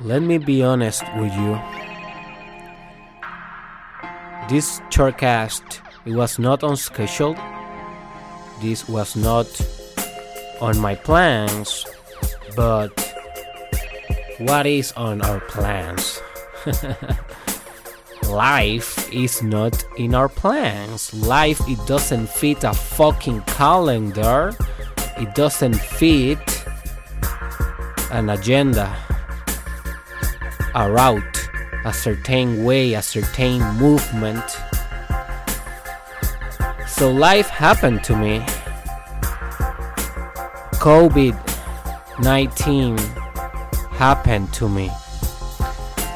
[0.00, 1.60] Let me be honest with you.
[4.48, 7.36] This shortcast it was not on schedule.
[8.60, 9.46] This was not
[10.60, 11.86] on my plans,
[12.56, 12.90] but
[14.38, 16.20] what is on our plans?
[18.28, 21.12] Life is not in our plans.
[21.14, 24.52] Life it doesn't fit a fucking calendar.
[25.18, 26.64] It doesn't fit
[28.10, 28.94] an agenda,
[30.74, 31.48] a route,
[31.84, 34.44] a certain way, a certain movement.
[36.86, 38.40] So life happened to me.
[40.82, 41.38] COVID
[42.20, 42.98] 19
[43.98, 44.90] happened to me.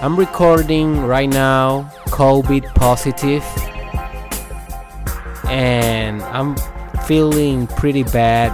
[0.00, 3.42] I'm recording right now, COVID positive,
[5.48, 6.54] and I'm
[7.06, 8.52] feeling pretty bad.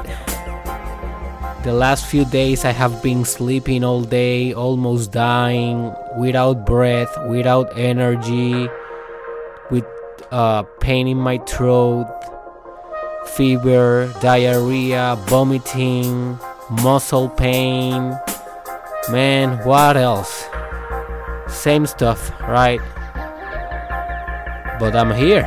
[1.65, 7.79] The last few days, I have been sleeping all day, almost dying, without breath, without
[7.79, 8.69] energy,
[9.71, 9.87] with
[10.33, 12.11] uh, pain in my throat,
[13.37, 16.37] fever, diarrhea, vomiting,
[16.83, 18.19] muscle pain.
[19.13, 20.49] Man, what else?
[21.47, 22.81] Same stuff, right?
[24.81, 25.47] But I'm here.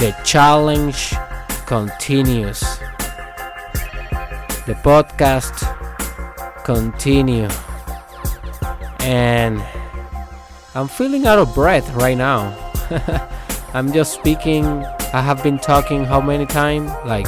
[0.00, 1.14] The challenge
[1.66, 2.64] continues.
[4.66, 5.60] The podcast
[6.64, 7.48] continue.
[9.00, 9.62] And
[10.74, 12.56] I'm feeling out of breath right now.
[13.74, 14.64] I'm just speaking.
[15.12, 16.90] I have been talking how many times?
[17.04, 17.26] Like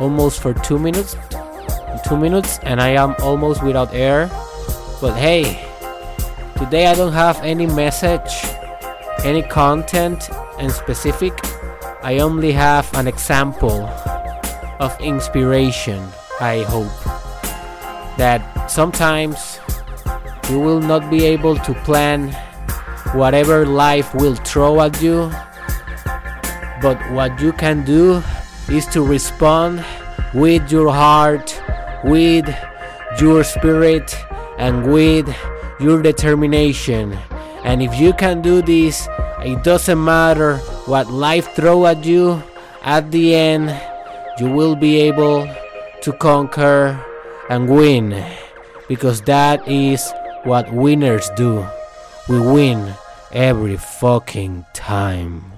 [0.00, 1.14] almost for 2 minutes.
[2.06, 4.30] 2 minutes and I am almost without air.
[5.02, 5.60] But hey,
[6.56, 8.32] today I don't have any message,
[9.24, 11.38] any content in specific.
[12.02, 13.90] I only have an example
[14.80, 16.02] of inspiration.
[16.40, 16.92] I hope
[18.16, 19.58] that sometimes
[20.50, 22.30] you will not be able to plan
[23.12, 25.30] whatever life will throw at you,
[26.82, 28.22] but what you can do
[28.68, 29.84] is to respond
[30.34, 31.60] with your heart,
[32.04, 32.46] with
[33.20, 34.14] your spirit,
[34.58, 35.28] and with
[35.80, 37.16] your determination.
[37.64, 39.08] And if you can do this,
[39.40, 42.42] it doesn't matter what life throw at you,
[42.82, 43.70] at the end
[44.38, 45.46] you will be able
[46.02, 47.04] to conquer
[47.50, 48.24] and win
[48.88, 50.12] because that is
[50.44, 51.66] what winners do.
[52.28, 52.94] We win
[53.32, 55.57] every fucking time.